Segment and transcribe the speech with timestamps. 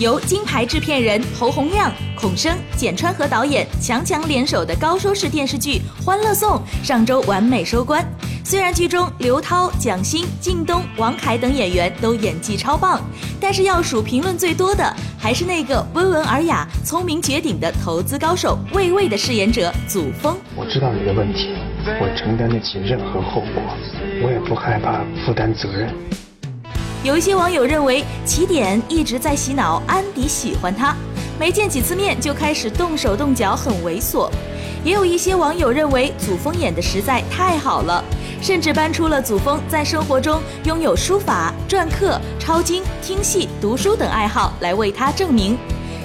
[0.00, 8.04] 由金牌制片人侯洪亮、孔笙、简川和导演强强联手的高收视电视剧《欢乐颂》上周完美收官。
[8.46, 13.00] 虽然剧中刘涛、蒋欣、靳东、王凯等演员都演技超棒，
[13.40, 20.36] 但是要数评论最多的，还是那个温文尔雅、聪明绝顶的投资高手魏巍的饰演者祖峰。
[20.54, 21.54] 我知道你的问题，
[21.98, 23.62] 我承担得起任何后果，
[24.22, 25.94] 我也不害怕负担责任。
[27.02, 30.94] 有一些网友认为起点一直在洗脑安迪喜欢他，
[31.40, 34.30] 没见几次面就开始动手动脚，很猥琐。
[34.84, 38.04] 也有一些网友认为祖峰演的实在太好了，
[38.44, 45.56] 甚至搬出了祖峰在生活中拥有书法、篆刻、抄经、听戏、读书等爱好来为他证明。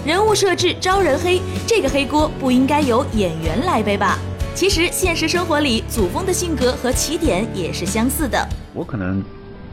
[0.05, 4.17] 人物设置招人黑，这个黑锅不应该由演员来背吧？
[4.55, 8.47] 其实现实生活里，祖峰的性格和起点也是相似的。
[8.73, 9.21] 我可能。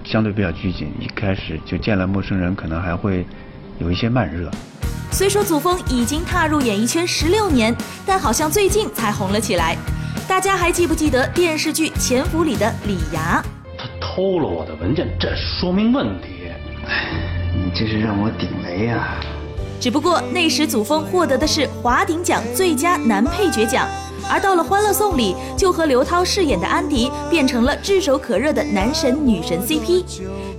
[0.05, 3.27] 相对比较拘谨，一开始就见了陌生人，可能还会
[3.80, 4.49] 有一些慢热。
[5.10, 7.74] 虽说祖峰已经踏入演艺圈十六年，
[8.07, 9.77] 但好像最近才红了起来。
[10.29, 13.41] 大家还记不记得电视剧《潜伏》里的李涯？
[13.79, 16.51] 他偷了我的文件，这说明问题。
[16.85, 19.21] 哎，你这是让我顶雷呀！
[19.80, 23.88] 只不过那时祖峰获得的是华鼎奖最佳男配角奖。
[24.29, 30.05] 而到了《欢乐颂》里，就和刘涛饰演的安迪变成了炙手可热的男神女神 CP。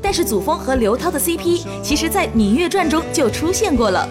[0.01, 4.07] 但是祖峰和刘涛的 CP，其实在《芈月传》中就出现过了。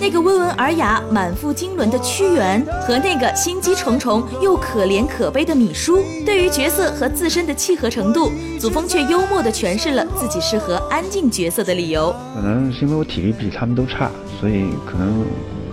[0.00, 12.14] 那个温文尔雅、满腹经纶的屈原，和那个心机重重又可怜可悲的米叔，对于角色和自身的契合程度，祖峰却幽默地诠释了自己适合安静角色的理由。
[12.34, 15.24] 可能是因为我体力比他们都差，所以可能。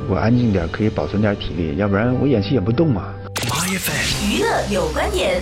[0.09, 3.13] 我安静点，可以保存点体力，要不然我演戏演不动嘛。
[4.29, 5.41] 娱乐有观点。